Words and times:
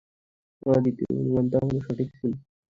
আমার 0.61 0.79
দ্বিতীয় 0.83 1.09
অনুমান 1.13 1.45
তাহলে 1.51 1.79
সঠিক 1.85 2.09
ছিল। 2.17 2.31